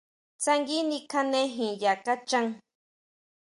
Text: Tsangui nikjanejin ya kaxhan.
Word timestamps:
Tsangui 0.41 0.79
nikjanejin 0.89 1.73
ya 1.81 1.93
kaxhan. 2.05 2.47